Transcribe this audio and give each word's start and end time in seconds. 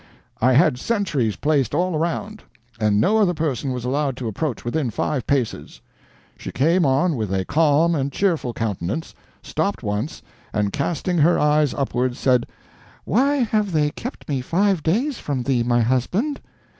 "I 0.41 0.53
had 0.53 0.79
sentries 0.79 1.35
placed 1.35 1.75
all 1.75 1.95
around, 1.95 2.41
and 2.79 2.99
no 2.99 3.19
other 3.19 3.35
person 3.35 3.71
was 3.71 3.85
allowed 3.85 4.17
to 4.17 4.27
approach 4.27 4.65
within 4.65 4.89
five 4.89 5.27
paces. 5.27 5.79
She 6.39 6.51
came 6.51 6.87
on 6.87 7.15
with 7.15 7.31
a 7.31 7.45
calm 7.45 7.93
and 7.93 8.11
cheerful 8.11 8.51
countenance, 8.51 9.13
stopped 9.43 9.83
once, 9.83 10.23
and 10.53 10.73
casting 10.73 11.19
her 11.19 11.37
eyes 11.39 11.75
upwards, 11.75 12.17
said, 12.17 12.47
'Why 13.05 13.43
have 13.43 13.73
they 13.73 13.91
kept 13.91 14.27
me 14.27 14.41
five 14.41 14.81
days 14.81 15.19
from 15.19 15.43
thee, 15.43 15.61
my 15.61 15.81
husband?' 15.81 16.41